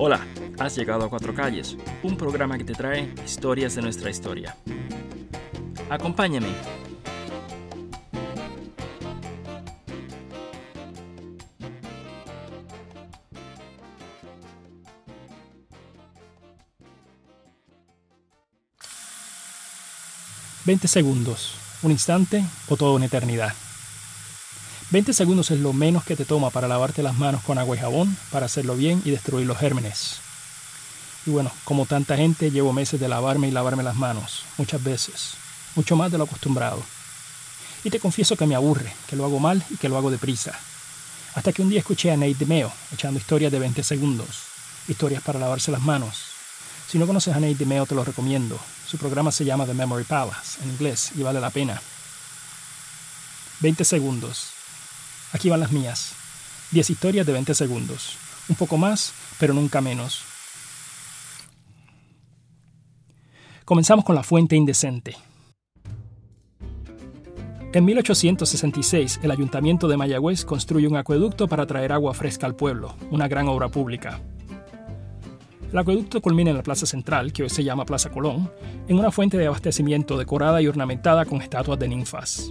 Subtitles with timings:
[0.00, 0.24] Hola,
[0.60, 4.56] has llegado a Cuatro Calles, un programa que te trae historias de nuestra historia.
[5.90, 6.54] Acompáñame.
[20.64, 23.54] Veinte segundos, un instante o toda una eternidad.
[24.90, 27.78] 20 segundos es lo menos que te toma para lavarte las manos con agua y
[27.78, 30.16] jabón, para hacerlo bien y destruir los gérmenes.
[31.26, 35.34] Y bueno, como tanta gente, llevo meses de lavarme y lavarme las manos, muchas veces,
[35.74, 36.82] mucho más de lo acostumbrado.
[37.84, 40.58] Y te confieso que me aburre, que lo hago mal y que lo hago deprisa.
[41.34, 44.44] Hasta que un día escuché a Nate DeMeo echando historias de 20 segundos,
[44.88, 46.27] historias para lavarse las manos.
[46.88, 48.58] Si no conoces a Nate DeMeo, te lo recomiendo.
[48.86, 51.80] Su programa se llama The Memory Palace, en inglés, y vale la pena.
[53.60, 54.58] 20 segundos
[55.32, 56.14] Aquí van las mías.
[56.72, 58.16] 10 historias de 20 segundos.
[58.48, 60.22] Un poco más, pero nunca menos.
[63.64, 65.16] Comenzamos con la fuente indecente.
[67.74, 72.96] En 1866, el ayuntamiento de Mayagüez construye un acueducto para traer agua fresca al pueblo,
[73.10, 74.22] una gran obra pública.
[75.70, 78.50] El acueducto culmina en la plaza central, que hoy se llama Plaza Colón,
[78.88, 82.50] en una fuente de abastecimiento decorada y ornamentada con estatuas de ninfas.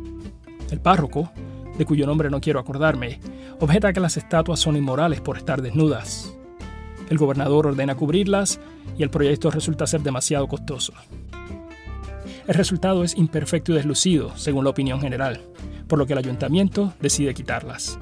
[0.69, 1.31] El párroco,
[1.79, 3.19] de cuyo nombre no quiero acordarme,
[3.59, 6.37] objeta que las estatuas son inmorales por estar desnudas.
[7.09, 8.59] El gobernador ordena cubrirlas
[8.99, 10.93] y el proyecto resulta ser demasiado costoso.
[12.45, 15.41] El resultado es imperfecto y deslucido, según la opinión general,
[15.87, 17.97] por lo que el ayuntamiento decide quitarlas.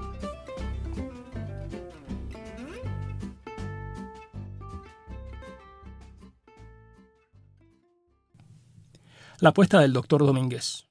[9.42, 10.86] La apuesta del doctor Domínguez.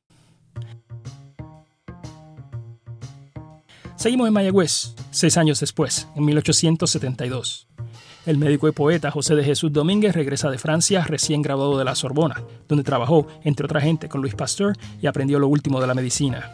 [3.96, 7.68] Seguimos en Mayagüez, seis años después, en 1872.
[8.26, 11.94] El médico y poeta José de Jesús Domínguez regresa de Francia recién graduado de la
[11.94, 15.94] Sorbona, donde trabajó, entre otra gente, con Luis Pasteur y aprendió lo último de la
[15.94, 16.50] medicina.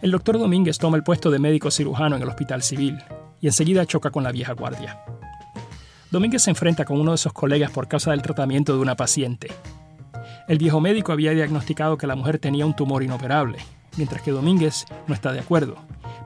[0.00, 2.98] El doctor Domínguez toma el puesto de médico cirujano en el Hospital Civil
[3.42, 4.98] y enseguida choca con la vieja guardia.
[6.10, 9.48] Domínguez se enfrenta con uno de sus colegas por causa del tratamiento de una paciente.
[10.48, 13.58] El viejo médico había diagnosticado que la mujer tenía un tumor inoperable,
[13.96, 15.76] mientras que Domínguez no está de acuerdo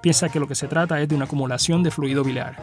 [0.03, 2.56] piensa que lo que se trata es de una acumulación de fluido biliar.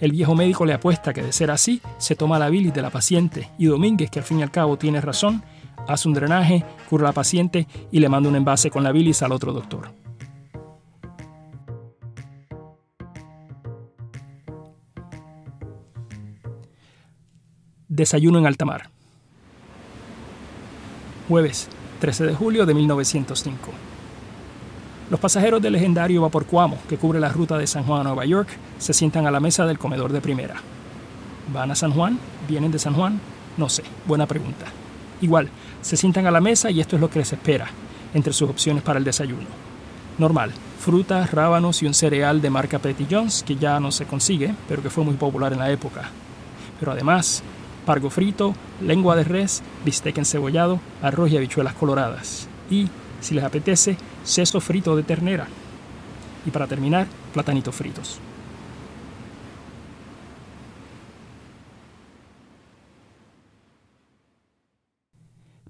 [0.00, 2.90] El viejo médico le apuesta que de ser así, se toma la bilis de la
[2.90, 5.42] paciente y Domínguez, que al fin y al cabo tiene razón,
[5.86, 9.22] hace un drenaje, cura a la paciente y le manda un envase con la bilis
[9.22, 9.92] al otro doctor.
[17.88, 18.97] Desayuno en alta mar.
[21.28, 21.68] Jueves,
[22.00, 23.58] 13 de julio de 1905.
[25.10, 28.24] Los pasajeros del legendario vapor Cuamo, que cubre la ruta de San Juan a Nueva
[28.24, 30.54] York, se sientan a la mesa del comedor de primera.
[31.52, 32.18] ¿Van a San Juan?
[32.48, 33.20] ¿Vienen de San Juan?
[33.58, 34.64] No sé, buena pregunta.
[35.20, 35.50] Igual,
[35.82, 37.66] se sientan a la mesa y esto es lo que les espera,
[38.14, 39.48] entre sus opciones para el desayuno.
[40.16, 44.54] Normal, frutas, rábanos y un cereal de marca Petty Jones, que ya no se consigue,
[44.66, 46.08] pero que fue muy popular en la época.
[46.80, 47.42] Pero además,
[47.88, 52.46] pargo frito, lengua de res, bistec encebollado, arroz y habichuelas coloradas.
[52.70, 52.86] Y,
[53.22, 55.48] si les apetece, seso frito de ternera.
[56.44, 58.20] Y para terminar, platanitos fritos.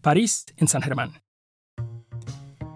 [0.00, 1.12] París en San Germán.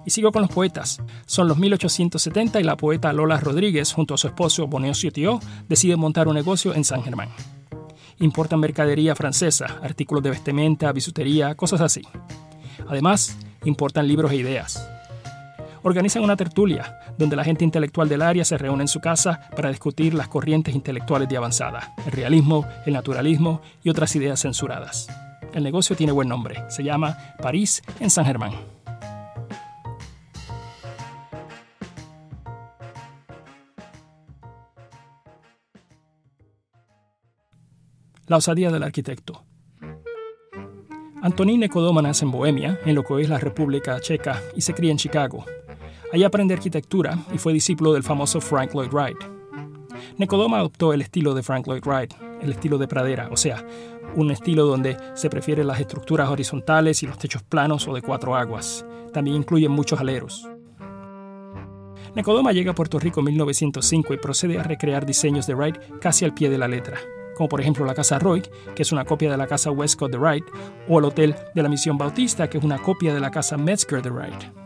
[0.06, 1.02] Y sigo con los poetas.
[1.26, 5.98] Son los 1870 y la poeta Lola Rodríguez junto a su esposo Boneosio Tío deciden
[5.98, 7.30] montar un negocio en San Germán.
[8.22, 12.00] Importan mercadería francesa, artículos de vestimenta, bisutería, cosas así.
[12.88, 14.88] Además, importan libros e ideas
[15.82, 19.68] organizan una tertulia, donde la gente intelectual del área se reúne en su casa para
[19.68, 25.08] discutir las corrientes intelectuales de avanzada, el realismo, el naturalismo y otras ideas censuradas.
[25.52, 28.81] El negocio tiene buen nombre, se llama París en San Germán.
[38.26, 39.44] La osadía del arquitecto.
[41.22, 44.90] Antonín Nicodoma nace en Bohemia, en lo que es la República Checa, y se cría
[44.90, 45.44] en Chicago,
[46.12, 49.16] Allí aprendió arquitectura y fue discípulo del famoso Frank Lloyd Wright.
[50.18, 53.64] Nicodoma adoptó el estilo de Frank Lloyd Wright, el estilo de pradera, o sea,
[54.14, 58.36] un estilo donde se prefieren las estructuras horizontales y los techos planos o de cuatro
[58.36, 58.84] aguas.
[59.14, 60.46] También incluyen muchos aleros.
[62.14, 66.26] Nicodoma llega a Puerto Rico en 1905 y procede a recrear diseños de Wright casi
[66.26, 66.98] al pie de la letra.
[67.36, 68.42] Como por ejemplo la Casa Roy,
[68.74, 70.44] que es una copia de la Casa Westcott de Wright,
[70.88, 74.02] o el Hotel de la Misión Bautista, que es una copia de la Casa Metzger
[74.02, 74.62] de Wright.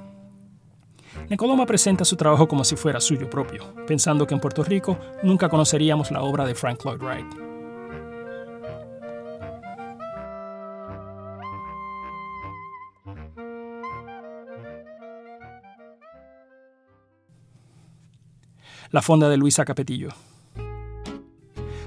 [1.29, 5.49] Nicodoma presenta su trabajo como si fuera suyo propio, pensando que en Puerto Rico nunca
[5.49, 7.27] conoceríamos la obra de Frank Lloyd Wright.
[18.93, 20.11] La fonda de Luisa Capetillo.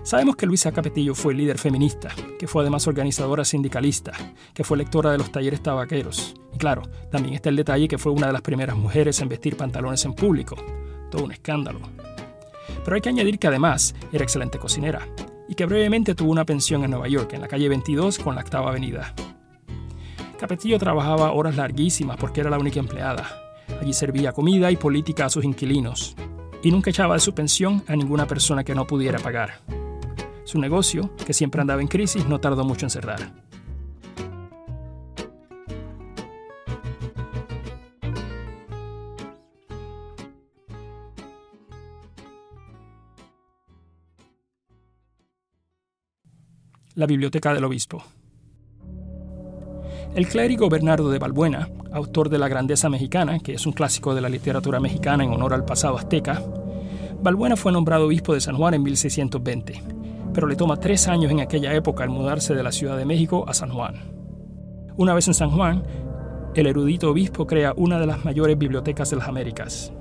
[0.10, 2.10] Sabemos que Luisa Capetillo fue líder feminista,
[2.40, 4.12] que fue además organizadora sindicalista,
[4.56, 6.34] que fue lectora de los talleres tabaqueros.
[6.52, 9.56] Y claro, también está el detalle que fue una de las primeras mujeres en vestir
[9.56, 10.56] pantalones en público.
[11.12, 11.82] Todo un escándalo.
[12.84, 15.08] Pero hay que añadir que además era excelente cocinera
[15.48, 18.42] y que brevemente tuvo una pensión en Nueva York, en la calle 22 con la
[18.42, 19.14] octava avenida.
[20.40, 23.30] Capetillo trabajaba horas larguísimas porque era la única empleada.
[23.80, 26.16] Allí servía comida y política a sus inquilinos.
[26.64, 29.79] Y nunca echaba de su pensión a ninguna persona que no pudiera pagar.
[30.50, 33.19] Su negocio, que siempre andaba en crisis, no tardó mucho en cerrar.
[46.95, 48.04] La Biblioteca del Obispo.
[50.16, 54.22] El clérigo Bernardo de Balbuena, autor de La Grandeza Mexicana, que es un clásico de
[54.22, 56.42] la literatura mexicana en honor al pasado azteca,
[57.22, 59.99] Balbuena fue nombrado obispo de San Juan en 1620
[60.34, 63.46] pero le toma tres años en aquella época al mudarse de la Ciudad de México
[63.48, 63.96] a San Juan.
[64.98, 65.84] Una vez en San Juan,
[66.56, 69.94] el erudito obispo crea una de las mayores bibliotecas de las Américas.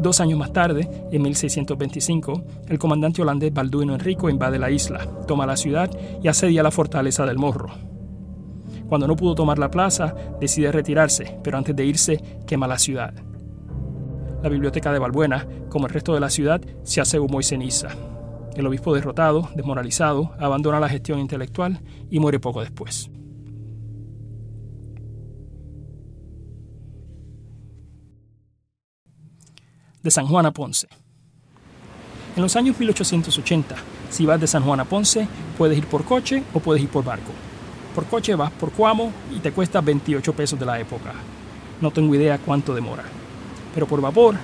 [0.00, 5.46] Dos años más tarde, en 1625, el comandante holandés Balduino Enrico invade la isla, toma
[5.46, 5.90] la ciudad
[6.22, 7.68] y asedia la fortaleza del Morro.
[8.88, 13.14] Cuando no pudo tomar la plaza, decide retirarse, pero antes de irse, quema la ciudad.
[14.42, 17.90] La biblioteca de Balbuena, como el resto de la ciudad, se hace humo y ceniza.
[18.54, 21.80] El obispo derrotado, desmoralizado, abandona la gestión intelectual
[22.10, 23.10] y muere poco después.
[30.02, 30.88] De San Juan a Ponce.
[32.36, 33.76] En los años 1880,
[34.08, 37.04] si vas de San Juan a Ponce, puedes ir por coche o puedes ir por
[37.04, 37.32] barco.
[37.94, 41.12] Por coche vas por Cuamo y te cuesta 28 pesos de la época.
[41.80, 43.04] No tengo idea cuánto demora.
[43.74, 44.36] Pero por vapor,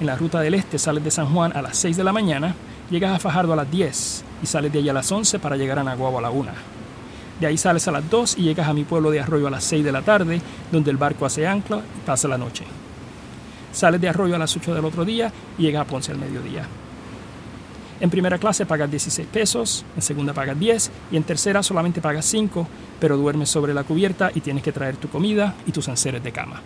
[0.00, 2.54] en la ruta del este sales de San Juan a las 6 de la mañana
[2.92, 5.78] Llegas a Fajardo a las 10 y sales de allí a las 11 para llegar
[5.78, 6.50] a Naguabo a la 1.
[7.40, 9.64] De ahí sales a las 2 y llegas a mi pueblo de Arroyo a las
[9.64, 12.64] 6 de la tarde, donde el barco hace ancla y pasa la noche.
[13.72, 16.66] Sales de Arroyo a las 8 del otro día y llegas a Ponce al mediodía.
[17.98, 22.26] En primera clase pagas 16 pesos, en segunda pagas 10 y en tercera solamente pagas
[22.26, 22.68] 5,
[23.00, 26.32] pero duermes sobre la cubierta y tienes que traer tu comida y tus enseres de
[26.32, 26.60] cama.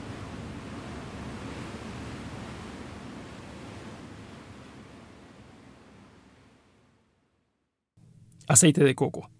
[8.48, 9.30] Aceite de coco.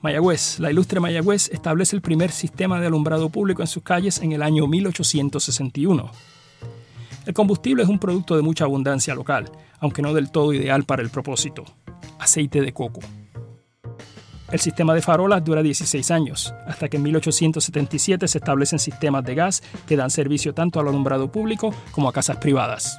[0.00, 4.32] Mayagüez, la ilustre Mayagüez, establece el primer sistema de alumbrado público en sus calles en
[4.32, 6.10] el año 1861.
[7.26, 9.50] El combustible es un producto de mucha abundancia local,
[9.80, 11.64] aunque no del todo ideal para el propósito.
[12.18, 13.00] Aceite de coco.
[14.50, 19.34] El sistema de farolas dura 16 años, hasta que en 1877 se establecen sistemas de
[19.34, 22.98] gas que dan servicio tanto al alumbrado público como a casas privadas.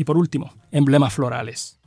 [0.00, 1.78] Y por último, emblemas florales.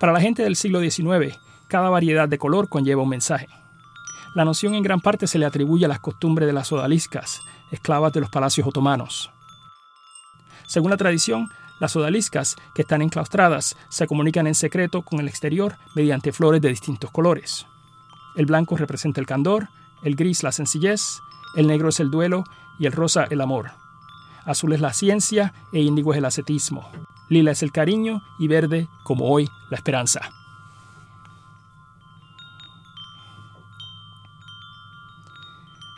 [0.00, 3.48] Para la gente del siglo XIX, cada variedad de color conlleva un mensaje.
[4.34, 8.14] La noción en gran parte se le atribuye a las costumbres de las odaliscas, esclavas
[8.14, 9.30] de los palacios otomanos.
[10.66, 15.76] Según la tradición, las odaliscas, que están enclaustradas, se comunican en secreto con el exterior
[15.94, 17.66] mediante flores de distintos colores.
[18.36, 19.68] El blanco representa el candor,
[20.02, 21.20] el gris la sencillez,
[21.56, 22.44] el negro es el duelo
[22.78, 23.72] y el rosa el amor.
[24.48, 26.90] Azul es la ciencia e índigo es el ascetismo.
[27.28, 30.30] Lila es el cariño y verde, como hoy, la esperanza.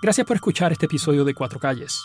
[0.02, 2.02] Gracias por escuchar este episodio de Cuatro Calles.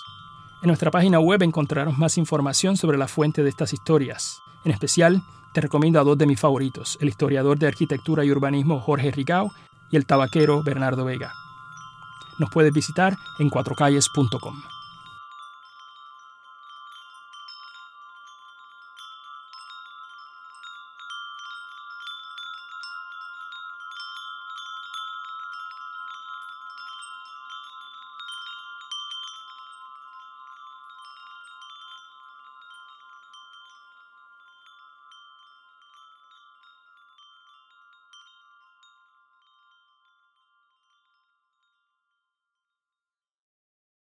[0.61, 4.37] En nuestra página web encontrarás más información sobre la fuente de estas historias.
[4.65, 5.23] En especial,
[5.53, 9.51] te recomiendo a dos de mis favoritos, el historiador de arquitectura y urbanismo Jorge Rigao
[9.89, 11.31] y el tabaquero Bernardo Vega.
[12.37, 14.74] Nos puedes visitar en cuatrocalles.com.